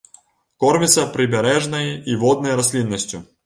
[0.63, 3.27] Корміцца прыбярэжнай і воднай расліннасцю.